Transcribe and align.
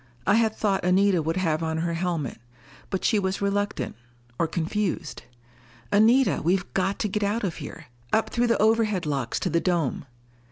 I 0.25 0.33
had 0.33 0.55
thought 0.55 0.83
Anita 0.83 1.21
would 1.21 1.37
have 1.37 1.61
on 1.61 1.77
her 1.77 1.93
helmet. 1.93 2.39
But 2.89 3.05
she 3.05 3.19
was 3.19 3.39
reluctant, 3.39 3.95
or 4.39 4.47
confused. 4.47 5.21
"Anita, 5.91 6.41
we've 6.43 6.65
got 6.73 6.97
to 7.01 7.07
get 7.07 7.21
out 7.21 7.43
of 7.43 7.57
here! 7.57 7.85
Up 8.11 8.31
through 8.31 8.47
the 8.47 8.59
overhead 8.59 9.05
locks 9.05 9.39
to 9.41 9.49
the 9.51 9.61
dome." 9.61 10.07